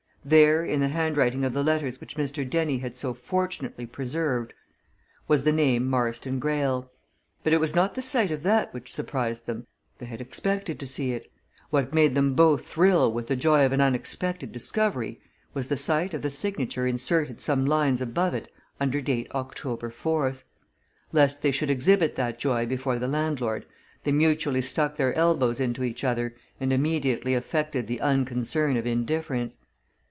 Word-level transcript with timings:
There, 0.23 0.63
in 0.63 0.81
the 0.81 0.87
handwriting 0.87 1.43
of 1.45 1.53
the 1.53 1.63
letters 1.63 1.99
which 1.99 2.15
Mr. 2.15 2.47
Dennie 2.47 2.77
had 2.77 2.95
so 2.95 3.11
fortunately 3.15 3.87
preserved, 3.87 4.53
was 5.27 5.43
the 5.45 5.51
name 5.51 5.87
Marston 5.89 6.37
Greyle. 6.37 6.91
But 7.43 7.53
it 7.53 7.59
was 7.59 7.73
not 7.73 7.95
the 7.95 8.03
sight 8.03 8.29
of 8.29 8.43
that 8.43 8.71
which 8.71 8.91
surprised 8.93 9.47
them; 9.47 9.65
they 9.97 10.05
had 10.05 10.21
expected 10.21 10.79
to 10.79 10.85
see 10.85 11.13
it. 11.13 11.25
What 11.71 11.95
made 11.95 12.13
them 12.13 12.35
both 12.35 12.67
thrill 12.67 13.11
with 13.11 13.25
the 13.25 13.35
joy 13.35 13.65
of 13.65 13.71
an 13.71 13.81
unexpected 13.81 14.51
discovery 14.51 15.19
was 15.55 15.69
the 15.69 15.75
sight 15.75 16.13
of 16.13 16.21
the 16.21 16.29
signature 16.29 16.85
inserted 16.85 17.41
some 17.41 17.65
lines 17.65 17.99
above 17.99 18.35
it, 18.35 18.53
under 18.79 19.01
date 19.01 19.25
October 19.33 19.89
4th. 19.89 20.43
Lest 21.11 21.41
they 21.41 21.49
should 21.49 21.71
exhibit 21.71 22.13
that 22.13 22.37
joy 22.37 22.67
before 22.67 22.99
the 22.99 23.07
landlord, 23.07 23.65
they 24.03 24.11
mutually 24.11 24.61
stuck 24.61 24.97
their 24.97 25.15
elbows 25.15 25.59
into 25.59 25.83
each 25.83 26.03
other 26.03 26.35
and 26.59 26.71
immediately 26.71 27.33
affected 27.33 27.87
the 27.87 27.99
unconcern 28.01 28.77
of 28.77 28.85
indifference. 28.85 29.57